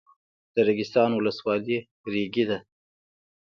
[0.53, 1.77] د ریګستان ولسوالۍ
[2.13, 2.57] ریګي ده